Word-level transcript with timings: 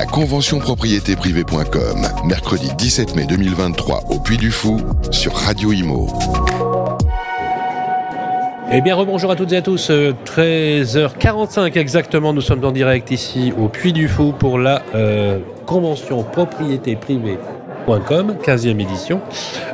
La 0.00 0.06
convention 0.06 0.58
propriété 0.60 1.14
privée.com, 1.14 2.08
mercredi 2.24 2.70
17 2.74 3.16
mai 3.16 3.26
2023 3.26 4.04
au 4.08 4.18
Puy 4.18 4.38
du 4.38 4.50
Fou 4.50 4.80
sur 5.10 5.34
Radio 5.34 5.72
Imo. 5.72 6.08
Eh 8.72 8.80
bien, 8.80 8.94
rebonjour 8.94 9.30
à 9.30 9.36
toutes 9.36 9.52
et 9.52 9.58
à 9.58 9.60
tous. 9.60 9.90
13h45 9.90 11.76
exactement, 11.76 12.32
nous 12.32 12.40
sommes 12.40 12.64
en 12.64 12.72
direct 12.72 13.10
ici 13.10 13.52
au 13.58 13.68
Puy 13.68 13.92
du 13.92 14.08
Fou 14.08 14.32
pour 14.32 14.58
la 14.58 14.80
euh, 14.94 15.38
convention 15.66 16.22
propriété 16.22 16.96
privée 16.96 17.36
15e 17.98 18.80
édition, 18.80 19.20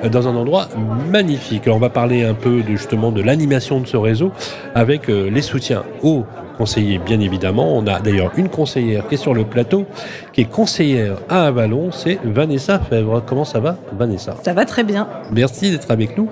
euh, 0.04 0.08
dans 0.08 0.28
un 0.28 0.36
endroit 0.36 0.68
magnifique. 1.10 1.64
on 1.66 1.78
va 1.78 1.90
parler 1.90 2.24
un 2.24 2.34
peu 2.34 2.62
de, 2.62 2.68
justement 2.68 3.12
de 3.12 3.22
l'animation 3.22 3.80
de 3.80 3.86
ce 3.86 3.96
réseau 3.96 4.32
avec 4.74 5.08
euh, 5.08 5.28
les 5.28 5.42
soutiens 5.42 5.84
aux 6.02 6.24
conseillers, 6.56 6.98
bien 6.98 7.20
évidemment. 7.20 7.76
On 7.76 7.86
a 7.86 8.00
d'ailleurs 8.00 8.32
une 8.36 8.48
conseillère 8.48 9.06
qui 9.08 9.14
est 9.14 9.18
sur 9.18 9.34
le 9.34 9.44
plateau, 9.44 9.84
qui 10.32 10.42
est 10.42 10.50
conseillère 10.50 11.18
à 11.28 11.46
Avalon, 11.46 11.90
c'est 11.92 12.18
Vanessa 12.24 12.78
Fèvre. 12.78 13.22
Comment 13.24 13.44
ça 13.44 13.60
va, 13.60 13.76
Vanessa? 13.96 14.36
Ça 14.42 14.52
va 14.52 14.64
très 14.64 14.84
bien. 14.84 15.08
Merci 15.30 15.70
d'être 15.70 15.90
avec 15.90 16.16
nous. 16.16 16.28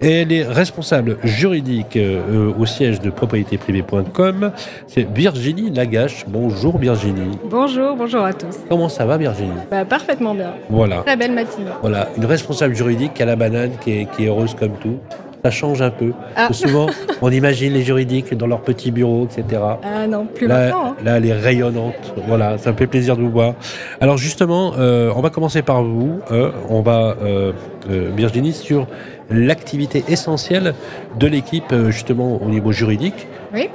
Et 0.00 0.22
elle 0.22 0.32
est 0.32 0.44
responsable 0.44 1.18
juridique 1.24 1.96
euh, 1.96 2.52
au 2.58 2.66
siège 2.66 3.00
de 3.00 3.10
propriétéprivée.com. 3.10 4.52
C'est 4.86 5.08
Virginie 5.12 5.70
Lagache. 5.70 6.24
Bonjour 6.28 6.78
Virginie. 6.78 7.38
Bonjour, 7.44 7.96
bonjour 7.96 8.24
à 8.24 8.32
tous. 8.32 8.56
Comment 8.68 8.88
ça 8.88 9.06
va 9.06 9.16
Virginie? 9.16 9.50
Bah, 9.70 9.84
Parfaitement 9.84 10.34
bien. 10.34 10.52
Voilà. 10.70 10.98
Très 11.02 11.16
belle 11.16 11.32
matinée. 11.32 11.70
Voilà, 11.80 12.08
une 12.16 12.24
responsable 12.24 12.74
juridique 12.74 13.20
à 13.20 13.24
la 13.24 13.36
banane 13.36 13.72
qui 13.82 13.92
est, 13.92 14.06
qui 14.10 14.24
est 14.24 14.28
heureuse 14.28 14.54
comme 14.54 14.72
tout 14.80 14.98
ça 15.44 15.50
change 15.50 15.82
un 15.82 15.90
peu. 15.90 16.12
Ah. 16.36 16.52
Souvent, 16.52 16.86
on 17.22 17.30
imagine 17.30 17.72
les 17.72 17.82
juridiques 17.82 18.34
dans 18.34 18.46
leur 18.46 18.60
petit 18.60 18.90
bureau, 18.90 19.26
etc. 19.26 19.60
Ah 19.82 20.06
non, 20.06 20.26
plus 20.26 20.46
là, 20.46 20.58
maintenant. 20.58 20.86
Hein. 20.86 20.96
Là, 21.04 21.16
elle 21.16 21.26
est 21.26 21.32
rayonnante. 21.32 22.14
Voilà, 22.26 22.58
ça 22.58 22.72
me 22.72 22.76
fait 22.76 22.86
plaisir 22.86 23.16
de 23.16 23.22
vous 23.22 23.30
voir. 23.30 23.54
Alors 24.00 24.16
justement, 24.16 24.74
euh, 24.78 25.12
on 25.14 25.20
va 25.20 25.30
commencer 25.30 25.62
par 25.62 25.82
vous. 25.82 26.20
Euh, 26.30 26.52
on 26.68 26.82
va, 26.82 27.16
euh, 27.22 27.52
Virginie, 27.88 28.52
sur 28.52 28.86
l'activité 29.30 30.04
essentielle 30.08 30.74
de 31.18 31.26
l'équipe, 31.26 31.74
justement, 31.88 32.40
au 32.40 32.48
niveau 32.48 32.70
juridique. 32.70 33.26
Oui. 33.52 33.70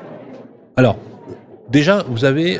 Alors, 0.78 0.97
déjà, 1.69 2.03
vous 2.08 2.23
avez 2.23 2.59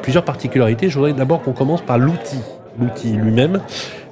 plusieurs 0.00 0.24
particularités. 0.24 0.88
Je 0.88 0.96
voudrais 0.96 1.12
d'abord 1.12 1.42
qu'on 1.42 1.52
commence 1.52 1.82
par 1.82 1.98
l'outil, 1.98 2.40
l'outil 2.78 3.12
lui-même 3.12 3.60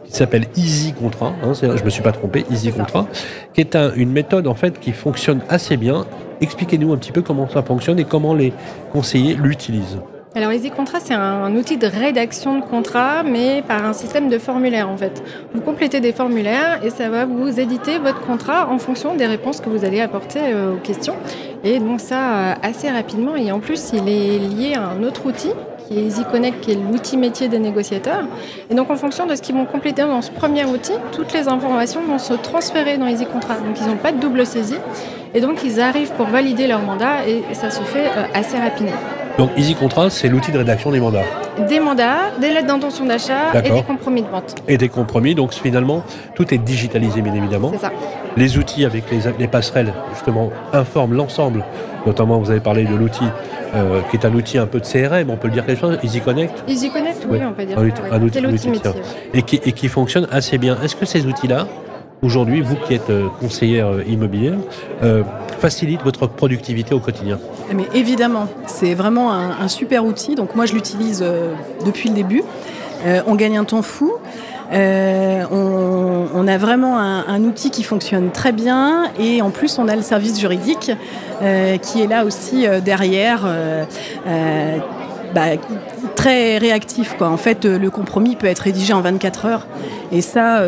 qui 0.08 0.16
s'appelle 0.16 0.46
Easy 0.56 0.92
Contrat, 0.92 1.34
hein, 1.42 1.52
je 1.54 1.84
me 1.84 1.90
suis 1.90 2.02
pas 2.02 2.12
trompé, 2.12 2.44
Easy 2.50 2.72
Contrat, 2.72 3.06
qui 3.52 3.60
est 3.60 3.76
une 3.96 4.10
méthode 4.10 4.46
en 4.46 4.54
fait 4.54 4.78
qui 4.80 4.92
fonctionne 4.92 5.40
assez 5.48 5.76
bien. 5.76 6.06
Expliquez-nous 6.40 6.92
un 6.92 6.96
petit 6.96 7.12
peu 7.12 7.22
comment 7.22 7.48
ça 7.48 7.62
fonctionne 7.62 7.98
et 7.98 8.04
comment 8.04 8.34
les 8.34 8.52
conseillers 8.92 9.34
l'utilisent. 9.34 9.98
Alors 10.34 10.52
Easy 10.52 10.70
Contrat, 10.70 11.00
c'est 11.00 11.14
un, 11.14 11.56
outil 11.56 11.78
de 11.78 11.86
rédaction 11.86 12.60
de 12.60 12.64
contrat, 12.64 13.22
mais 13.22 13.62
par 13.66 13.84
un 13.84 13.92
système 13.92 14.28
de 14.28 14.38
formulaire 14.38 14.88
en 14.88 14.96
fait. 14.96 15.22
Vous 15.54 15.60
complétez 15.60 16.00
des 16.00 16.12
formulaires 16.12 16.80
et 16.84 16.90
ça 16.90 17.08
va 17.08 17.24
vous 17.24 17.58
éditer 17.58 17.98
votre 17.98 18.20
contrat 18.20 18.68
en 18.68 18.78
fonction 18.78 19.14
des 19.16 19.26
réponses 19.26 19.60
que 19.60 19.70
vous 19.70 19.84
allez 19.84 20.00
apporter 20.00 20.40
euh, 20.42 20.74
aux 20.74 20.76
questions. 20.76 21.16
Et 21.64 21.80
donc 21.80 22.00
ça 22.00 22.50
euh, 22.50 22.54
assez 22.62 22.90
rapidement. 22.90 23.36
Et 23.36 23.50
en 23.50 23.58
plus, 23.58 23.90
il 23.94 24.08
est 24.08 24.38
lié 24.38 24.74
à 24.74 24.90
un 24.90 25.02
autre 25.02 25.26
outil 25.26 25.50
qui 25.88 25.98
est 25.98 26.02
EasyConnect, 26.02 26.60
qui 26.60 26.72
est 26.72 26.74
l'outil 26.74 27.16
métier 27.16 27.48
des 27.48 27.58
négociateurs. 27.58 28.24
Et 28.70 28.74
donc, 28.74 28.90
en 28.90 28.96
fonction 28.96 29.26
de 29.26 29.34
ce 29.34 29.42
qu'ils 29.42 29.54
vont 29.54 29.64
compléter 29.64 30.02
dans 30.02 30.22
ce 30.22 30.30
premier 30.30 30.64
outil, 30.64 30.92
toutes 31.12 31.32
les 31.32 31.48
informations 31.48 32.02
vont 32.02 32.18
se 32.18 32.34
transférer 32.34 32.98
dans 32.98 33.06
EasyContract. 33.06 33.64
Donc, 33.64 33.78
ils 33.80 33.86
n'ont 33.86 33.96
pas 33.96 34.12
de 34.12 34.20
double 34.20 34.44
saisie. 34.46 34.78
Et 35.34 35.40
donc, 35.40 35.62
ils 35.64 35.80
arrivent 35.80 36.12
pour 36.12 36.26
valider 36.26 36.66
leur 36.66 36.80
mandat 36.80 37.26
et 37.26 37.42
ça 37.54 37.70
se 37.70 37.82
fait 37.82 38.06
euh, 38.06 38.24
assez 38.34 38.56
rapidement. 38.56 39.17
Donc, 39.38 39.50
EasyContract, 39.56 40.10
c'est 40.10 40.28
l'outil 40.28 40.50
de 40.50 40.58
rédaction 40.58 40.90
des 40.90 40.98
mandats 40.98 41.22
Des 41.68 41.78
mandats, 41.78 42.32
des 42.40 42.50
lettres 42.50 42.66
d'intention 42.66 43.06
d'achat 43.06 43.54
et 43.54 43.70
des 43.70 43.82
compromis 43.82 44.22
de 44.22 44.28
vente. 44.28 44.56
Et 44.66 44.76
des 44.76 44.88
compromis. 44.88 45.36
Donc, 45.36 45.54
finalement, 45.54 46.02
tout 46.34 46.52
est 46.52 46.58
digitalisé, 46.58 47.22
bien 47.22 47.34
évidemment. 47.34 47.70
C'est 47.72 47.78
ça. 47.78 47.92
Les 48.36 48.58
outils 48.58 48.84
avec 48.84 49.04
les, 49.12 49.20
les 49.38 49.46
passerelles, 49.46 49.94
justement, 50.12 50.50
informent 50.72 51.14
l'ensemble. 51.14 51.64
Notamment, 52.04 52.38
vous 52.38 52.50
avez 52.50 52.60
parlé 52.60 52.84
de 52.84 52.94
l'outil 52.96 53.26
euh, 53.74 54.00
qui 54.10 54.16
est 54.16 54.26
un 54.26 54.34
outil 54.34 54.58
un 54.58 54.66
peu 54.66 54.80
de 54.80 54.86
CRM, 54.86 55.30
on 55.30 55.36
peut 55.36 55.48
le 55.48 55.54
dire 55.54 55.66
quelque 55.66 55.80
chose, 55.80 55.98
EasyConnect 56.02 56.64
EasyConnect, 56.66 57.26
oui, 57.28 57.38
on 57.46 57.52
peut 57.52 57.66
dire. 57.66 57.78
Un, 57.78 58.22
outil, 58.22 58.40
métier. 58.70 58.90
Et 59.34 59.42
qui, 59.42 59.60
et 59.62 59.72
qui 59.72 59.88
fonctionne 59.88 60.26
assez 60.30 60.56
bien. 60.56 60.78
Est-ce 60.82 60.96
que 60.96 61.04
ces 61.04 61.26
outils-là, 61.26 61.66
aujourd'hui, 62.22 62.62
vous 62.62 62.76
qui 62.76 62.94
êtes 62.94 63.10
euh, 63.10 63.26
conseillère 63.40 63.88
euh, 63.88 65.22
facilitent 65.58 66.02
votre 66.02 66.26
productivité 66.28 66.94
au 66.94 67.00
quotidien 67.00 67.38
Mais 67.74 67.86
évidemment, 67.94 68.48
c'est 68.66 68.94
vraiment 68.94 69.32
un, 69.32 69.68
super 69.68 70.04
outil. 70.04 70.34
Donc 70.34 70.54
moi, 70.54 70.66
je 70.66 70.74
l'utilise 70.74 71.24
depuis 71.84 72.08
le 72.08 72.14
début. 72.14 72.42
on 73.26 73.34
gagne 73.34 73.58
un 73.58 73.64
temps 73.64 73.82
fou. 73.82 74.12
Euh, 74.72 75.44
on, 75.50 76.46
a 76.46 76.58
vraiment 76.58 76.98
un, 76.98 77.42
outil 77.44 77.70
qui 77.70 77.82
fonctionne 77.82 78.30
très 78.30 78.52
bien 78.52 79.10
et 79.18 79.40
en 79.40 79.50
plus 79.50 79.78
on 79.78 79.88
a 79.88 79.96
le 79.96 80.02
service 80.02 80.38
juridique 80.38 80.90
euh, 81.42 81.78
qui 81.78 82.02
est 82.02 82.06
là 82.06 82.24
aussi 82.24 82.66
euh, 82.66 82.80
derrière. 82.80 83.46
Bah, 85.34 85.56
très 86.28 86.58
réactif. 86.58 87.14
Quoi. 87.16 87.28
En 87.28 87.38
fait, 87.38 87.64
le 87.64 87.90
compromis 87.90 88.36
peut 88.36 88.46
être 88.46 88.58
rédigé 88.58 88.92
en 88.92 89.00
24 89.00 89.46
heures. 89.46 89.66
Et 90.12 90.20
ça, 90.20 90.62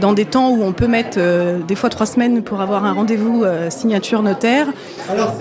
dans 0.00 0.12
des 0.12 0.24
temps 0.24 0.50
où 0.50 0.62
on 0.62 0.72
peut 0.72 0.86
mettre 0.86 1.18
des 1.66 1.74
fois 1.74 1.88
trois 1.88 2.06
semaines 2.06 2.42
pour 2.42 2.60
avoir 2.60 2.84
un 2.84 2.92
rendez-vous 2.92 3.44
signature 3.68 4.22
notaire, 4.22 4.66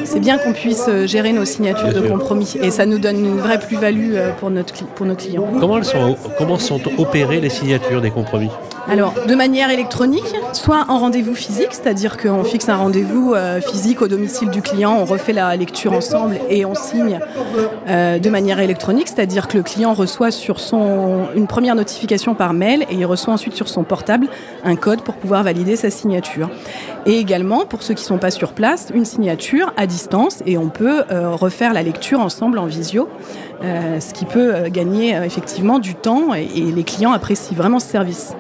c'est 0.04 0.20
bien 0.20 0.38
qu'on 0.38 0.54
puisse 0.54 0.90
gérer 1.06 1.34
nos 1.34 1.46
signatures 1.46 1.94
de 1.94 2.08
compromis. 2.08 2.56
Et 2.62 2.72
ça 2.72 2.86
nous 2.86 3.00
donne 3.00 3.20
une 3.20 3.38
vraie 3.38 3.60
plus-value 3.60 4.16
pour, 4.40 4.50
notre, 4.50 4.86
pour 4.86 5.06
nos 5.06 5.16
clients. 5.16 5.48
Comment, 5.60 5.84
sont, 5.84 6.18
comment 6.38 6.58
sont 6.58 6.82
opérées 6.98 7.42
les 7.42 7.50
signatures 7.50 8.02
des 8.02 8.12
compromis? 8.12 8.50
Alors, 8.90 9.14
de 9.28 9.36
manière 9.36 9.70
électronique, 9.70 10.34
soit 10.54 10.86
en 10.90 10.98
rendez-vous 10.98 11.36
physique, 11.36 11.70
c'est-à-dire 11.72 12.18
qu'on 12.18 12.44
fixe 12.44 12.70
un 12.70 12.76
rendez-vous 12.76 13.36
euh, 13.36 13.62
physique 13.62 14.02
au 14.02 14.08
domicile 14.08 14.50
du 14.50 14.64
client, 14.64 14.98
on 15.00 15.06
refait 15.06 15.32
la 15.32 15.56
lecture 15.56 15.94
ensemble 15.94 16.40
et 16.50 16.66
on 16.66 16.74
signe 16.74 17.20
euh, 17.88 18.18
de 18.18 18.30
manière 18.32 18.60
électronique, 18.60 19.08
c'est-à-dire 19.08 19.48
le 19.54 19.64
client 19.64 19.94
reçoit 19.94 20.32
sur 20.32 20.60
son 20.60 21.28
une 21.36 21.48
première 21.48 21.76
notification 21.76 22.36
par 22.36 22.54
mail 22.54 22.86
et 22.90 22.96
il 22.96 23.06
reçoit 23.06 23.34
ensuite 23.34 23.56
sur 23.56 23.68
son 23.68 23.84
portable 23.84 24.28
un 24.64 24.76
code 24.76 25.02
pour 25.02 25.16
pouvoir 25.16 25.44
valider 25.44 25.76
sa 25.76 25.90
signature. 25.90 26.50
Et 27.06 27.18
également, 27.18 27.66
pour 27.66 27.84
ceux 27.84 27.94
qui 27.94 28.04
ne 28.04 28.08
sont 28.08 28.18
pas 28.18 28.32
sur 28.32 28.54
place, 28.54 28.92
une 28.94 29.06
signature 29.06 29.74
à 29.78 29.88
distance 29.88 30.44
et 30.46 30.58
on 30.58 30.70
peut 30.70 31.04
euh, 31.12 31.32
refaire 31.32 31.74
la 31.74 31.84
lecture 31.84 32.20
ensemble 32.20 32.60
en 32.60 32.66
visio, 32.66 33.10
ce 33.62 34.14
qui 34.14 34.24
peut 34.24 34.70
gagner 34.70 35.16
effectivement 35.26 35.80
du 35.80 35.94
temps 35.94 36.34
et 36.34 36.46
les 36.46 36.84
clients 36.84 37.12
apprécient 37.12 37.58
vraiment 37.58 37.80
ce 37.80 37.88
service. 37.88 38.34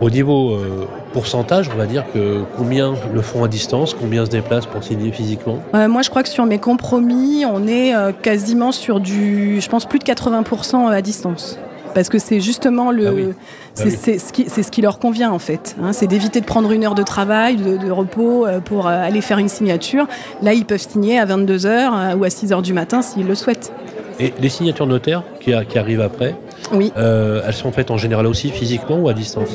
Au 0.00 0.10
niveau 0.10 0.54
euh, 0.54 0.86
pourcentage, 1.12 1.70
on 1.72 1.76
va 1.76 1.86
dire 1.86 2.04
que 2.12 2.42
combien 2.56 2.94
le 3.12 3.22
font 3.22 3.44
à 3.44 3.48
distance, 3.48 3.94
combien 3.94 4.24
se 4.24 4.30
déplacent 4.30 4.66
pour 4.66 4.82
signer 4.82 5.12
physiquement? 5.12 5.58
Euh, 5.74 5.88
Moi, 5.88 6.02
je 6.02 6.10
crois 6.10 6.22
que 6.22 6.28
sur 6.28 6.46
mes 6.46 6.58
compromis, 6.58 7.44
on 7.46 7.66
est 7.66 7.94
euh, 7.94 8.12
quasiment 8.12 8.72
sur 8.72 9.00
du, 9.00 9.60
je 9.60 9.68
pense, 9.68 9.86
plus 9.86 9.98
de 9.98 10.04
80% 10.04 10.88
à 10.90 11.02
distance. 11.02 11.58
Parce 11.94 12.08
que 12.10 12.18
c'est 12.18 12.40
justement 12.40 12.90
le, 12.90 13.34
ah 13.34 13.40
ah 13.78 13.82
c'est 13.90 14.18
ce, 14.18 14.32
qui, 14.32 14.48
ce 14.48 14.60
qui 14.70 14.82
leur 14.82 14.98
convient 14.98 15.32
en 15.32 15.38
fait. 15.38 15.74
Hein. 15.82 15.92
c'est 15.92 16.06
d'éviter 16.06 16.40
de 16.40 16.44
prendre 16.44 16.70
une 16.70 16.84
heure 16.84 16.94
de 16.94 17.02
travail, 17.02 17.56
de, 17.56 17.90
repos 17.90 18.46
pour 18.66 18.86
aller 18.86 19.22
faire 19.22 19.38
une 19.38 19.48
signature. 19.48 20.06
Là, 20.42 20.52
ils 20.52 20.66
peuvent 20.66 20.86
signer 20.86 21.18
à 21.18 21.24
22h 21.24 22.14
ou 22.16 22.24
à 22.24 22.28
6h 22.28 22.60
du 22.62 22.74
matin 22.74 23.00
s'ils 23.00 23.26
le 23.26 23.34
souhaitent. 23.34 23.72
Et 24.20 24.34
les 24.38 24.50
signatures 24.50 24.86
notaires 24.86 25.22
qui, 25.40 25.52
qui 25.68 25.78
arrivent 25.78 26.02
après, 26.02 26.36
oui. 26.72 26.92
Euh, 26.96 27.42
elles 27.46 27.54
sont 27.54 27.72
faites 27.72 27.90
en 27.90 27.98
général 27.98 28.26
aussi 28.26 28.50
physiquement 28.50 28.98
ou 28.98 29.08
à 29.08 29.14
distance? 29.14 29.48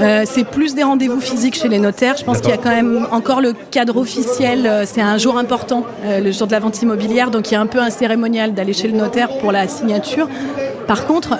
Euh, 0.00 0.22
C'est 0.26 0.44
plus 0.44 0.74
des 0.74 0.82
rendez-vous 0.82 1.20
physiques 1.20 1.56
chez 1.56 1.68
les 1.68 1.78
notaires. 1.78 2.16
Je 2.16 2.24
pense 2.24 2.40
qu'il 2.40 2.50
y 2.50 2.54
a 2.54 2.58
quand 2.58 2.70
même 2.70 3.06
encore 3.10 3.40
le 3.40 3.54
cadre 3.70 3.96
officiel. 3.96 4.66
Euh, 4.66 4.84
c'est 4.86 5.00
un 5.00 5.18
jour 5.18 5.36
important, 5.38 5.84
le 6.06 6.30
jour 6.30 6.46
de 6.46 6.52
la 6.52 6.60
vente 6.60 6.80
immobilière. 6.82 7.30
Donc 7.30 7.50
il 7.50 7.54
y 7.54 7.56
a 7.56 7.60
un 7.60 7.66
peu 7.66 7.80
un 7.80 7.90
cérémonial 7.90 8.54
d'aller 8.54 8.72
chez 8.72 8.88
le 8.88 8.96
notaire 8.96 9.38
pour 9.38 9.52
la 9.52 9.68
signature. 9.68 10.28
Par 10.86 11.06
contre, 11.06 11.38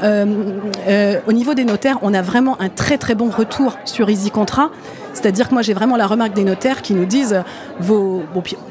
au 1.27 1.33
niveau 1.33 1.55
des 1.55 1.65
notaires, 1.65 1.99
on 2.03 2.15
a 2.15 2.23
vraiment 2.23 2.61
un 2.61 2.69
très 2.69 2.99
très 2.99 3.15
bon 3.15 3.31
retour 3.31 3.77
sur 3.85 4.09
Easy 4.11 4.31
Contrat. 4.31 4.71
C'est-à-dire 5.13 5.49
que 5.49 5.55
moi 5.55 5.63
j'ai 5.63 5.75
vraiment 5.75 5.97
la 5.97 6.07
remarque 6.07 6.35
des 6.35 6.45
notaires 6.45 6.83
qui 6.83 6.95
nous 6.95 7.05
disent, 7.05 7.43
vos, 7.79 8.23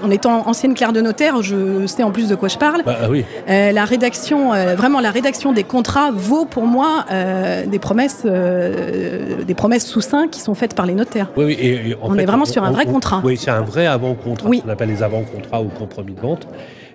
en 0.01 0.09
étant 0.09 0.47
ancienne 0.47 0.73
clerc 0.73 0.93
de 0.93 1.01
notaire, 1.01 1.41
je 1.41 1.85
sais 1.85 2.03
en 2.03 2.11
plus 2.11 2.29
de 2.29 2.35
quoi 2.35 2.47
je 2.47 2.57
parle. 2.57 2.83
Bah, 2.85 2.97
oui. 3.09 3.25
Euh, 3.49 3.71
la 3.71 3.85
rédaction, 3.85 4.53
euh, 4.53 4.75
vraiment 4.75 4.99
la 4.99 5.11
rédaction 5.11 5.51
des 5.51 5.63
contrats 5.63 6.11
vaut 6.11 6.45
pour 6.45 6.65
moi 6.65 7.05
euh, 7.11 7.65
des 7.65 7.79
promesses, 7.79 8.25
des 8.25 9.53
promesses 9.53 9.85
sous 9.85 10.01
seing 10.01 10.29
qui 10.29 10.39
sont 10.39 10.55
faites 10.55 10.75
par 10.75 10.85
les 10.85 10.95
notaires. 10.95 11.27
Oui, 11.35 11.57
et, 11.59 11.95
on 12.01 12.17
est 12.17 12.25
vraiment 12.25 12.45
sur 12.45 12.63
un 12.63 12.71
vrai 12.71 12.85
contrat. 12.85 13.21
Oui, 13.23 13.37
c'est 13.37 13.51
un 13.51 13.61
vrai 13.61 13.85
avant-contrat. 13.85 14.47
Oui. 14.49 14.63
On 14.65 14.69
appelle 14.69 14.89
les 14.89 15.03
avant-contrats 15.03 15.61
ou 15.61 15.67
compromis 15.67 16.13
de 16.13 16.21
vente 16.21 16.47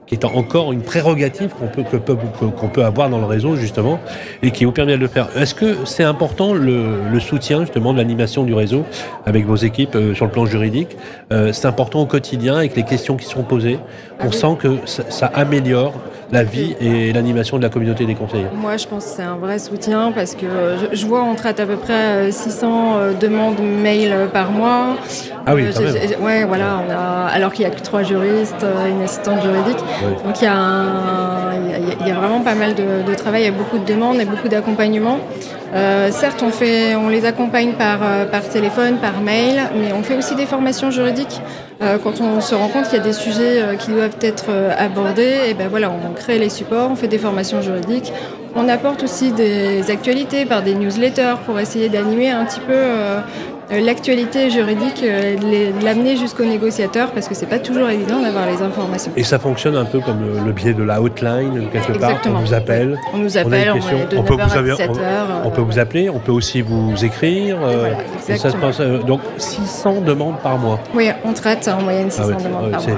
qui 0.06 0.14
est 0.14 0.24
encore 0.24 0.72
une 0.72 0.82
prérogative 0.82 1.50
qu'on 1.50 1.68
peut, 1.68 1.82
qu'on 1.82 2.68
peut 2.68 2.84
avoir 2.84 3.08
dans 3.08 3.18
le 3.18 3.24
réseau, 3.24 3.56
justement, 3.56 4.00
et 4.42 4.50
qui 4.50 4.64
vous 4.64 4.72
permet 4.72 4.92
de 4.96 5.00
le 5.00 5.08
faire. 5.08 5.28
Est-ce 5.36 5.54
que 5.54 5.84
c'est 5.84 6.04
important 6.04 6.52
le, 6.52 7.18
soutien, 7.20 7.60
justement, 7.60 7.92
de 7.92 7.98
l'animation 7.98 8.44
du 8.44 8.54
réseau 8.54 8.84
avec 9.24 9.46
vos 9.46 9.56
équipes 9.56 9.94
euh, 9.94 10.14
sur 10.14 10.26
le 10.26 10.30
plan 10.30 10.46
juridique 10.46 10.96
euh, 11.32 11.52
C'est 11.52 11.66
important 11.66 12.02
au 12.02 12.06
quotidien 12.06 12.56
avec 12.56 12.76
les 12.76 12.82
questions 12.82 13.16
qui 13.16 13.26
sont 13.26 13.42
posées. 13.42 13.78
On 14.20 14.30
sent 14.30 14.56
que 14.58 14.76
ça, 14.84 15.26
améliore 15.26 15.94
la 16.34 16.44
vie 16.44 16.76
et 16.80 17.12
l'animation 17.12 17.56
de 17.56 17.62
la 17.62 17.68
communauté 17.70 18.04
des 18.04 18.14
conseillers 18.14 18.46
Moi, 18.54 18.76
je 18.76 18.86
pense 18.86 19.04
que 19.06 19.10
c'est 19.16 19.22
un 19.22 19.36
vrai 19.36 19.58
soutien 19.58 20.12
parce 20.12 20.34
que 20.34 20.46
je, 20.90 20.96
je 20.96 21.06
vois 21.06 21.22
on 21.24 21.34
traite 21.34 21.60
à 21.60 21.66
peu 21.66 21.76
près 21.76 22.30
600 22.30 22.96
demandes 23.20 23.60
mail 23.60 24.14
par 24.32 24.50
mois. 24.50 24.96
Ah 25.46 25.54
oui, 25.54 25.62
Euh, 25.64 25.72
quand 25.74 25.82
même. 25.82 25.94
ouais, 26.22 26.44
voilà, 26.44 26.80
on 26.86 26.90
a, 26.90 27.28
alors 27.32 27.52
qu'il 27.52 27.64
n'y 27.66 27.70
a 27.72 27.74
que 27.74 27.80
trois 27.82 28.02
juristes, 28.02 28.62
euh, 28.64 28.90
une 28.90 29.02
assistante 29.02 29.42
juridique. 29.42 29.78
Donc 30.24 30.40
il 30.40 30.44
y, 30.44 30.46
a 30.48 30.54
un- 30.56 31.52
il 31.66 31.70
y 31.70 31.74
a- 31.92 31.94
il 32.00 32.06
y 32.08 32.10
a 32.10 32.14
vraiment 32.14 32.40
pas 32.40 32.54
mal 32.54 32.74
de, 32.74 32.84
de 33.08 33.14
travail, 33.14 33.42
il 33.42 33.44
y 33.46 33.48
a 33.48 33.52
beaucoup 33.52 33.78
de 33.78 33.84
demandes 33.84 34.20
et 34.20 34.24
beaucoup 34.24 34.48
d'accompagnement. 34.48 35.18
Euh, 35.74 36.10
certes, 36.12 36.42
on, 36.42 37.08
les 37.08 37.24
accompagne 37.24 37.72
par, 37.72 37.98
euh, 38.02 38.26
par 38.26 38.48
téléphone, 38.48 38.98
par 38.98 39.20
mail, 39.20 39.60
mais 39.76 39.92
on 39.92 40.02
fait 40.02 40.16
aussi 40.16 40.36
des 40.36 40.46
formations 40.46 40.90
juridiques. 40.90 41.40
Euh, 41.82 41.98
quand 42.02 42.20
on 42.20 42.40
se 42.40 42.54
rend 42.54 42.68
compte 42.68 42.84
qu'il 42.84 42.96
y 42.96 43.00
a 43.00 43.04
des 43.04 43.12
sujets 43.12 43.76
qui 43.80 43.90
doivent 43.90 44.16
être 44.20 44.50
abordés, 44.78 45.48
et 45.48 45.54
ben 45.54 45.68
voilà, 45.68 45.90
on 45.90 46.12
crée 46.12 46.38
les 46.38 46.48
supports, 46.48 46.90
on 46.90 46.94
fait 46.94 47.08
des 47.08 47.18
formations 47.18 47.60
juridiques. 47.60 48.12
On 48.54 48.68
apporte 48.68 49.02
aussi 49.02 49.32
des 49.32 49.90
actualités 49.90 50.44
par 50.44 50.62
des 50.62 50.74
newsletters 50.74 51.34
pour 51.44 51.58
essayer 51.58 51.88
d'animer 51.88 52.30
un 52.30 52.44
petit 52.44 52.60
peu 52.60 52.82
l'actualité 53.80 54.50
juridique, 54.50 55.02
euh, 55.02 55.36
de 55.36 55.84
l'amener 55.84 56.16
jusqu'aux 56.16 56.44
négociateurs, 56.44 57.10
parce 57.12 57.28
que 57.28 57.34
c'est 57.34 57.46
pas 57.46 57.58
toujours 57.58 57.88
évident 57.90 58.20
d'avoir 58.20 58.46
les 58.46 58.62
informations. 58.62 59.12
Et 59.16 59.22
ça 59.24 59.38
fonctionne 59.38 59.76
un 59.76 59.84
peu 59.84 60.00
comme 60.00 60.20
le, 60.20 60.44
le 60.46 60.52
biais 60.52 60.74
de 60.74 60.82
la 60.82 61.00
hotline, 61.00 61.68
quelque 61.72 61.98
part. 61.98 62.20
On 62.26 62.30
vous 62.40 62.54
appelle. 62.54 62.98
On 63.12 63.18
nous 63.18 63.36
On 63.36 63.38
a 63.38 63.40
appelle, 63.40 63.72
on, 63.72 63.76
est 63.76 64.12
de 64.12 64.16
On 64.18 64.22
peut 64.22 64.34
9h 64.34 64.46
vous 64.48 64.54
à 64.54 64.58
avez- 64.58 64.72
17h. 64.72 65.00
On 65.44 65.50
peut 65.50 65.60
vous 65.62 65.78
appeler, 65.78 66.10
on 66.10 66.18
peut 66.18 66.32
aussi 66.32 66.60
vous 66.62 66.92
écrire. 67.04 67.58
euh, 67.62 67.90
voilà, 68.26 68.38
ça 68.38 68.50
se 68.50 68.56
passe, 68.56 68.80
euh, 68.80 68.98
donc 69.02 69.20
600 69.38 70.00
demandes 70.02 70.38
par 70.42 70.58
mois. 70.58 70.78
Oui, 70.94 71.08
on 71.24 71.32
traite 71.32 71.68
en 71.68 71.82
moyenne 71.82 72.10
600 72.10 72.22
Ah 72.24 72.38
demandes 72.38 72.70
par 72.70 72.82
mois. 72.82 72.90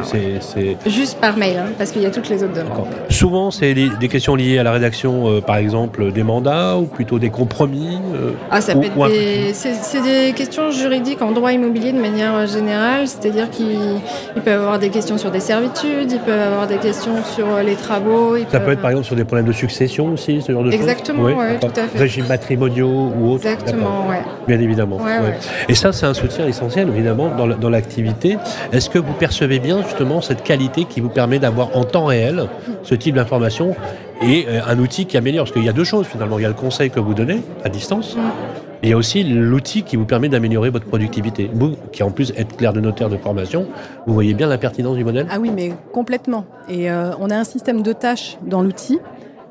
Juste 0.87 1.19
par 1.21 1.37
mail, 1.37 1.57
hein, 1.59 1.71
parce 1.79 1.91
qu'il 1.91 2.03
y 2.03 2.07
a 2.07 2.11
toutes 2.11 2.29
les 2.29 2.43
autres 2.43 2.53
demandes. 2.55 2.87
Souvent, 3.11 3.51
c'est 3.51 3.75
des 3.75 4.09
questions 4.09 4.35
liées 4.35 4.59
à 4.59 4.63
la 4.63 4.73
rédaction, 4.73 5.29
euh, 5.29 5.41
par 5.41 5.57
exemple, 5.57 6.13
des 6.13 6.23
mandats 6.23 6.77
ou 6.77 6.85
plutôt 6.87 7.19
des 7.19 7.31
compromis. 7.31 7.99
euh, 8.15 8.33
Ah, 8.51 8.61
ça 8.61 8.75
Ou- 8.77 8.81
peut 8.81 8.87
être 8.87 8.97
ou 8.99 9.09
des... 9.09 9.53
C'est 9.55 10.03
des 10.03 10.33
questions 10.33 10.66
juridiques 10.71 11.23
en 11.23 11.33
droit 11.33 11.53
immobilier 11.53 11.93
de 11.93 12.01
manière 12.01 12.35
euh, 12.35 12.47
générale, 12.47 13.07
c'est-à-dire 13.09 13.51
qu'ils 13.51 14.01
ils 14.37 14.43
peuvent 14.43 14.61
avoir 14.61 14.79
des 14.79 14.91
questions 14.91 15.19
sur 15.19 15.31
des 15.31 15.41
servitudes, 15.41 16.13
ils 16.13 16.21
peuvent 16.21 16.41
avoir 16.41 16.67
des 16.67 16.77
questions 16.77 17.23
sur 17.35 17.47
euh, 17.47 17.63
les 17.63 17.75
travaux. 17.75 18.37
ils 18.37 18.47
Ça 18.51 18.61
peut 18.61 18.73
être 18.73 18.81
par 18.81 18.91
exemple 18.91 19.07
sur 19.07 19.17
des 19.17 19.25
problèmes 19.25 19.47
de 19.47 19.53
succession 19.53 20.13
aussi, 20.13 20.43
ce 20.43 20.53
genre 20.53 20.65
de 20.65 20.73
Exactement, 20.73 21.29
choses. 21.29 21.39
ouais, 21.39 21.53
d'accord. 21.55 21.73
tout 21.73 21.81
à 21.81 21.85
fait. 21.85 21.99
Régimes 21.99 22.27
matrimoniaux 22.27 23.13
ou 23.19 23.33
autres. 23.33 23.47
Exactement, 23.47 24.07
ouais. 24.09 24.23
Bien 24.47 24.61
évidemment. 24.61 24.97
Ouais, 24.97 25.19
ouais. 25.19 25.21
ouais. 25.21 25.39
Et 25.69 25.75
ça, 25.75 25.93
c'est 25.93 26.07
un 26.07 26.15
soutien 26.15 26.47
essentiel, 26.47 26.89
évidemment, 26.89 27.31
dans 27.61 27.71
l'activité. 27.71 28.37
Est-ce 28.73 28.91
que 28.91 28.99
vous 28.99 29.13
percevez 29.13 29.59
bien, 29.59 29.83
justement, 29.83 30.21
cette 30.21 30.43
qualité 30.43 30.85
qui 30.85 31.01
vous 31.01 31.09
permet 31.09 31.39
d'avoir 31.39 31.77
en 31.77 31.85
temps 31.85 32.07
réel 32.07 32.47
ce 32.83 32.95
type 32.95 33.15
d'information 33.15 33.75
et 34.23 34.47
euh, 34.49 34.61
un 34.67 34.79
outil 34.79 35.07
qui 35.07 35.17
améliore? 35.17 35.45
Parce 35.45 35.53
qu'il 35.53 35.65
y 35.65 35.69
a 35.69 35.73
deux 35.73 35.85
choses, 35.85 36.07
finalement. 36.07 36.39
Il 36.39 36.43
y 36.43 36.47
a 36.47 36.49
le 36.49 36.55
conseil 36.55 36.91
que 36.91 37.01
vous 37.01 37.15
donnez 37.15 37.43
à 37.65 37.69
distance. 37.69 38.17
Mm. 38.17 38.66
Il 38.83 38.91
y 38.91 38.93
a 38.93 38.97
aussi 38.97 39.25
l'outil 39.25 39.83
qui 39.83 39.97
vous 39.97 40.05
permet 40.05 40.29
d'améliorer 40.29 40.71
votre 40.71 40.87
productivité. 40.87 41.51
Vous, 41.53 41.77
qui 41.93 42.03
en 42.03 42.11
plus 42.11 42.33
êtes 42.37 42.57
clerc 42.57 42.73
de 42.73 42.81
notaire 42.81 43.09
de 43.09 43.17
formation, 43.17 43.67
vous 44.07 44.15
voyez 44.15 44.35
bien 44.35 44.47
la 44.47 44.59
pertinence 44.59 44.97
du 44.97 45.05
modèle? 45.05 45.27
Ah 45.31 45.39
oui, 45.41 45.51
mais 45.55 45.73
complètement. 45.93 46.45
Et 46.69 46.91
euh, 46.91 47.11
on 47.21 47.31
a 47.31 47.37
un 47.37 47.45
système 47.45 47.83
de 47.83 47.93
tâches 47.93 48.39
dans 48.47 48.63
l'outil 48.63 49.01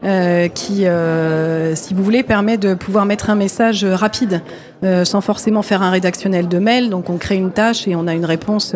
euh, 0.03 0.49
qui, 0.49 0.85
euh, 0.85 1.73
si 1.73 1.95
vous 1.95 2.03
voulez, 2.03 2.21
permet 2.21 2.57
de 2.57 2.75
pouvoir 2.75 3.05
mettre 3.05 3.31
un 3.31 3.35
message 3.35 3.83
rapide 3.83 4.41
euh, 4.83 5.03
sans 5.03 5.21
forcément 5.21 5.63
faire 5.63 5.81
un 5.81 5.89
rédactionnel 5.89 6.47
de 6.47 6.59
mail. 6.59 6.91
Donc 6.91 7.09
on 7.09 7.17
crée 7.17 7.37
une 7.37 7.51
tâche 7.51 7.87
et 7.87 7.95
on 7.95 8.05
a 8.05 8.13
une 8.13 8.25
réponse 8.25 8.75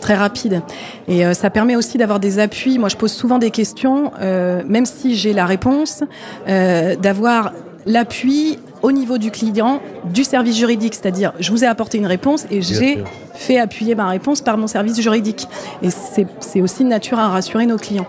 très 0.00 0.14
rapide. 0.14 0.62
Et 1.08 1.34
ça 1.34 1.50
permet 1.50 1.74
aussi 1.74 1.98
d'avoir 1.98 2.20
des 2.20 2.38
appuis. 2.38 2.78
Moi, 2.78 2.88
je 2.88 2.96
pose 2.96 3.12
souvent 3.12 3.38
des 3.38 3.50
questions, 3.50 4.12
même 4.20 4.86
si 4.86 5.16
j'ai 5.16 5.32
la 5.32 5.46
réponse, 5.46 6.04
d'avoir 6.46 7.52
l'appui 7.86 8.58
au 8.82 8.92
niveau 8.92 9.18
du 9.18 9.30
client, 9.30 9.80
du 10.04 10.24
service 10.24 10.56
juridique. 10.56 10.94
C'est-à-dire, 10.94 11.32
je 11.40 11.50
vous 11.50 11.64
ai 11.64 11.66
apporté 11.66 11.98
une 11.98 12.06
réponse 12.06 12.46
et 12.50 12.62
j'ai 12.62 13.02
fait 13.34 13.58
appuyer 13.58 13.94
ma 13.94 14.08
réponse 14.08 14.40
par 14.40 14.58
mon 14.58 14.66
service 14.66 15.00
juridique. 15.00 15.46
Et 15.82 15.90
c'est 15.90 16.26
c'est 16.40 16.60
aussi 16.60 16.84
de 16.84 16.88
nature 16.88 17.18
à 17.18 17.28
rassurer 17.28 17.66
nos 17.66 17.76
clients. 17.78 18.06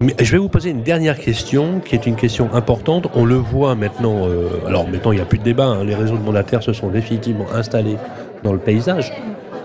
Mais 0.00 0.14
je 0.20 0.30
vais 0.30 0.38
vous 0.38 0.48
poser 0.48 0.70
une 0.70 0.82
dernière 0.82 1.18
question, 1.18 1.80
qui 1.84 1.96
est 1.96 2.06
une 2.06 2.14
question 2.14 2.48
importante. 2.54 3.08
On 3.14 3.24
le 3.24 3.34
voit 3.34 3.74
maintenant. 3.74 4.28
euh, 4.28 4.48
alors 4.66 4.88
maintenant, 4.88 5.10
il 5.10 5.16
n'y 5.16 5.20
a 5.22 5.24
plus 5.24 5.38
de 5.38 5.42
débat. 5.44 5.66
hein, 5.66 5.84
les 5.84 5.96
réseaux 5.96 6.16
de 6.16 6.22
mandataires 6.22 6.62
se 6.62 6.72
sont 6.72 6.88
définitivement 6.88 7.46
installés 7.52 7.96
dans 8.44 8.52
le 8.52 8.60
paysage. 8.60 9.12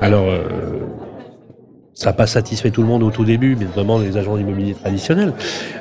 Alors, 0.01 0.25
euh, 0.27 0.79
ça 1.93 2.09
n'a 2.09 2.13
pas 2.13 2.27
satisfait 2.27 2.71
tout 2.71 2.81
le 2.81 2.87
monde 2.87 3.03
au 3.03 3.11
tout 3.11 3.23
début, 3.23 3.55
mais 3.55 3.65
notamment 3.65 3.99
les 3.99 4.17
agents 4.17 4.37
immobiliers 4.37 4.73
traditionnels. 4.73 5.33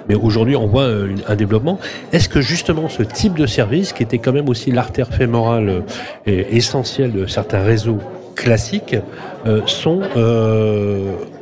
Mais 0.08 0.14
aujourd'hui, 0.14 0.56
on 0.56 0.66
voit 0.66 0.82
euh, 0.82 1.14
un 1.26 1.36
développement. 1.36 1.78
Est-ce 2.12 2.28
que 2.28 2.40
justement 2.40 2.88
ce 2.88 3.02
type 3.02 3.34
de 3.34 3.46
service, 3.46 3.92
qui 3.92 4.02
était 4.02 4.18
quand 4.18 4.32
même 4.32 4.48
aussi 4.48 4.70
l'artère 4.72 5.08
fémorale 5.08 5.68
euh, 5.68 5.80
et 6.26 6.56
essentielle 6.56 7.12
de 7.12 7.26
certains 7.26 7.62
réseaux 7.62 7.98
classiques, 8.36 8.96
euh, 9.46 9.62
sont 9.66 10.02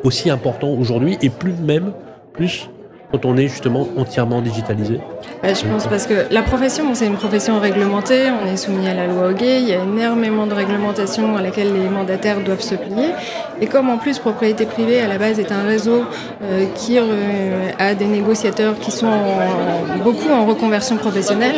aussi 0.02 0.31
importants 0.31 0.70
aujourd'hui 0.70 1.19
et 1.23 1.31
plus 1.31 1.52
même 1.52 1.93
plus 2.32 2.69
quand 3.10 3.24
on 3.24 3.36
est 3.36 3.48
justement 3.48 3.88
entièrement 3.96 4.40
digitalisé 4.40 5.00
Ouais, 5.42 5.54
je 5.54 5.66
pense 5.66 5.86
parce 5.86 6.06
que 6.06 6.26
la 6.30 6.42
profession, 6.42 6.94
c'est 6.94 7.06
une 7.06 7.16
profession 7.16 7.58
réglementée, 7.58 8.28
on 8.30 8.46
est 8.46 8.56
soumis 8.56 8.86
à 8.88 8.94
la 8.94 9.06
loi 9.06 9.28
Hoguet, 9.28 9.62
il 9.62 9.68
y 9.68 9.72
a 9.72 9.82
énormément 9.82 10.46
de 10.46 10.54
réglementations 10.54 11.36
à 11.36 11.42
laquelle 11.42 11.72
les 11.72 11.88
mandataires 11.88 12.40
doivent 12.40 12.60
se 12.60 12.74
plier. 12.74 13.10
Et 13.60 13.66
comme 13.66 13.88
en 13.90 13.98
plus 13.98 14.18
propriété 14.18 14.66
privée 14.66 15.00
à 15.00 15.08
la 15.08 15.18
base 15.18 15.38
est 15.38 15.50
un 15.50 15.62
réseau 15.62 16.04
euh, 16.42 16.66
qui 16.74 16.98
euh, 16.98 17.70
a 17.78 17.94
des 17.94 18.06
négociateurs 18.06 18.78
qui 18.78 18.90
sont 18.90 19.10
beaucoup 20.04 20.30
en 20.30 20.46
reconversion 20.46 20.96
professionnelle, 20.96 21.56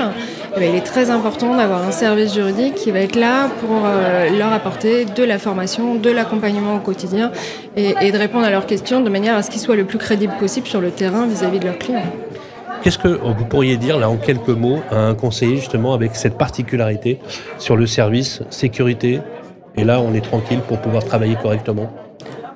il 0.58 0.74
est 0.74 0.84
très 0.84 1.10
important 1.10 1.56
d'avoir 1.56 1.82
un 1.82 1.90
service 1.90 2.34
juridique 2.34 2.74
qui 2.74 2.90
va 2.90 3.00
être 3.00 3.16
là 3.16 3.48
pour 3.60 3.84
euh, 3.84 4.28
leur 4.36 4.52
apporter 4.52 5.04
de 5.04 5.24
la 5.24 5.38
formation, 5.38 5.94
de 5.94 6.10
l'accompagnement 6.10 6.76
au 6.76 6.80
quotidien 6.80 7.32
et, 7.76 7.94
et 8.00 8.12
de 8.12 8.18
répondre 8.18 8.44
à 8.44 8.50
leurs 8.50 8.66
questions 8.66 9.00
de 9.00 9.10
manière 9.10 9.36
à 9.36 9.42
ce 9.42 9.50
qu'ils 9.50 9.60
soient 9.60 9.76
le 9.76 9.84
plus 9.84 9.98
crédibles 9.98 10.34
possible 10.38 10.66
sur 10.66 10.80
le 10.80 10.90
terrain 10.90 11.26
vis-à-vis 11.26 11.58
de 11.58 11.64
leurs 11.66 11.78
clients. 11.78 12.02
Qu'est-ce 12.82 12.98
que 12.98 13.08
vous 13.08 13.44
pourriez 13.44 13.76
dire 13.76 13.98
là 13.98 14.10
en 14.10 14.16
quelques 14.16 14.48
mots 14.48 14.80
à 14.90 14.96
un 14.96 15.14
conseiller 15.14 15.56
justement 15.56 15.94
avec 15.94 16.16
cette 16.16 16.36
particularité 16.36 17.20
sur 17.58 17.76
le 17.76 17.86
service 17.86 18.42
sécurité? 18.50 19.20
Et 19.76 19.84
là, 19.84 20.00
on 20.00 20.12
est 20.14 20.20
tranquille 20.20 20.60
pour 20.66 20.80
pouvoir 20.80 21.04
travailler 21.04 21.36
correctement. 21.40 21.92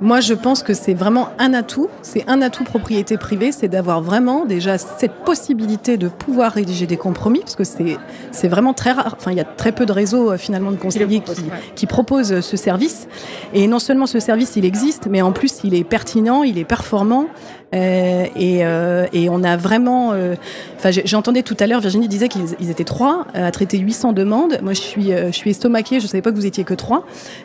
Moi, 0.00 0.20
je 0.20 0.34
pense 0.34 0.62
que 0.62 0.74
c'est 0.74 0.94
vraiment 0.94 1.30
un 1.38 1.54
atout. 1.54 1.88
C'est 2.02 2.28
un 2.28 2.42
atout 2.42 2.64
propriété 2.64 3.16
privée, 3.16 3.52
c'est 3.52 3.68
d'avoir 3.68 4.02
vraiment 4.02 4.44
déjà 4.44 4.76
cette 4.78 5.24
possibilité 5.24 5.96
de 5.96 6.08
pouvoir 6.08 6.52
rédiger 6.52 6.86
des 6.86 6.96
compromis, 6.96 7.40
parce 7.40 7.56
que 7.56 7.64
c'est 7.64 7.96
c'est 8.30 8.48
vraiment 8.48 8.74
très 8.74 8.92
rare. 8.92 9.14
Enfin, 9.18 9.30
il 9.30 9.38
y 9.38 9.40
a 9.40 9.44
très 9.44 9.72
peu 9.72 9.86
de 9.86 9.92
réseaux 9.92 10.32
euh, 10.32 10.36
finalement 10.36 10.70
de 10.70 10.76
conseillers 10.76 11.20
qui, 11.20 11.30
ouais. 11.30 11.46
qui 11.74 11.86
proposent 11.86 12.32
euh, 12.32 12.40
ce 12.40 12.56
service. 12.56 13.08
Et 13.54 13.66
non 13.66 13.78
seulement 13.78 14.06
ce 14.06 14.20
service, 14.20 14.56
il 14.56 14.64
existe, 14.64 15.06
mais 15.10 15.22
en 15.22 15.32
plus, 15.32 15.60
il 15.64 15.74
est 15.74 15.84
pertinent, 15.84 16.42
il 16.42 16.58
est 16.58 16.64
performant. 16.64 17.26
Euh, 17.74 18.24
et, 18.36 18.64
euh, 18.64 19.06
et 19.12 19.28
on 19.28 19.42
a 19.42 19.56
vraiment. 19.56 20.12
euh, 20.12 20.34
Enfin, 20.78 20.90
j'ai- 20.90 21.06
j'entendais 21.06 21.42
tout 21.42 21.56
à 21.58 21.66
l'heure, 21.66 21.80
Virginie 21.80 22.06
disait 22.06 22.28
qu'ils 22.28 22.44
ils 22.60 22.70
étaient 22.70 22.84
trois 22.84 23.26
à 23.34 23.50
traiter 23.50 23.78
800 23.78 24.12
demandes. 24.12 24.58
Moi, 24.62 24.72
je 24.74 24.80
suis, 24.80 25.12
euh, 25.12 25.28
je 25.28 25.36
suis 25.36 25.50
estomaquée. 25.50 26.00
Je 26.00 26.06
savais 26.06 26.20
pas 26.22 26.30
que 26.30 26.36
vous 26.36 26.44
étiez 26.46 26.64
que 26.64 26.74
trois, 26.74 27.04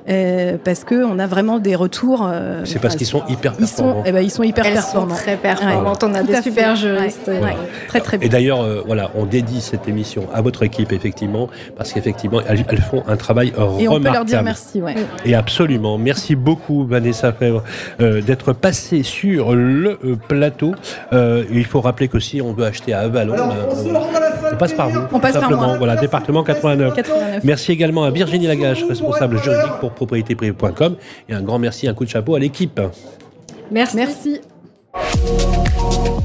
euh, 0.10 0.58
parce 0.64 0.84
que 0.84 1.04
on 1.06 1.18
a 1.18 1.28
vraiment 1.28 1.58
des 1.60 1.76
retours. 1.76 2.28
euh, 2.30 2.62
C'est 2.66 2.80
parce 2.80 2.96
qu'ils 2.98 3.08
sont 3.08 3.24
hyper 3.30 3.54
ils 3.60 3.68
sont, 3.68 3.84
performants. 3.84 4.04
eh 4.06 4.12
ben, 4.12 4.20
ils 4.22 4.30
sont 4.30 4.44
hyper 4.44 4.66
Elles 4.66 4.74
performants. 4.74 5.16
sont 5.16 5.22
très 5.24 5.38
performantes. 5.38 6.04
On 6.04 6.14
a 6.14 6.20
Tout 6.22 6.28
des 6.28 6.42
super 6.42 6.76
juristes. 6.76 7.28
Ouais, 7.28 7.40
ouais. 7.42 7.56
Très 7.88 8.02
très 8.02 8.18
bien. 8.18 8.28
Et 8.28 8.30
d'ailleurs, 8.30 8.62
euh, 8.62 8.84
voilà, 8.86 9.12
on 9.16 9.26
dédie 9.26 9.62
cette 9.62 9.88
émission 9.88 10.28
à 10.34 10.42
votre 10.42 10.64
équipe, 10.64 10.92
effectivement, 10.92 11.48
parce 11.78 11.94
qu'effectivement, 11.94 12.42
elles, 12.48 12.64
elles 12.70 12.82
font 12.82 13.04
un 13.08 13.16
travail 13.18 13.54
euh, 13.58 13.78
Et 13.80 13.88
on 13.88 13.92
peut 13.94 13.96
remarquable. 13.96 14.14
leur 14.16 14.26
dire 14.26 14.44
merci. 14.44 14.82
Ouais. 14.82 14.96
Et 15.26 15.34
absolument. 15.36 15.98
Merci 15.98 16.36
beaucoup, 16.36 16.86
Vanessa 16.86 17.32
Fèvre, 17.32 17.64
euh, 18.02 18.22
d'être 18.22 18.52
passée 18.54 19.04
sur 19.04 19.54
le 19.56 19.98
euh, 20.04 20.11
plateau. 20.16 20.74
Euh, 21.14 21.44
il 21.52 21.66
faut 21.66 21.82
rappeler 21.82 22.08
que 22.08 22.20
si 22.20 22.42
on 22.42 22.54
veut 22.54 22.66
acheter 22.66 22.94
à 22.94 23.02
Avalon, 23.02 23.34
Alors, 23.34 23.48
ben, 23.48 24.02
on 24.54 24.58
passe 24.58 24.74
par 24.74 24.90
vous. 24.90 25.02
On 25.12 25.20
passe 25.20 25.38
par 25.38 25.52
moi. 25.52 25.78
Voilà, 25.78 25.96
département 25.96 26.44
89. 26.44 26.96
89. 26.96 27.44
Merci 27.44 27.72
également 27.72 28.04
à 28.04 28.12
Virginie 28.12 28.48
Lagache, 28.48 28.84
responsable 28.84 29.42
juridique 29.42 29.80
pour 29.80 29.92
propriétéprivée.com. 29.92 30.96
Et 31.30 31.34
un 31.34 31.42
grand 31.42 31.60
merci, 31.60 31.88
un 31.88 31.94
coup 31.94 32.06
de 32.06 32.10
chapeau 32.10 32.36
à 32.36 32.40
l'équipe. 32.40 32.80
Merci. 33.72 33.96
Merci. 33.98 34.42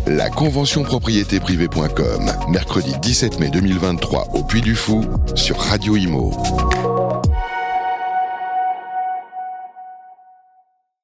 La 0.06 0.30
convention 0.30 0.82
propriété 0.82 1.40
privée.com, 1.40 2.30
mercredi 2.48 2.94
17 3.00 3.40
mai 3.40 3.50
2023 3.50 4.28
au 4.34 4.42
Puy 4.44 4.60
du 4.60 4.74
Fou 4.74 5.04
sur 5.34 5.58
Radio 5.58 5.96
Imo. 5.96 6.32